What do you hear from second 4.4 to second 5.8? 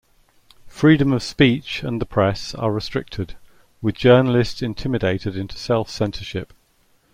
intimidated into